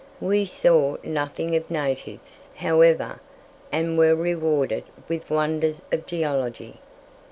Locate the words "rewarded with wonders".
4.15-5.83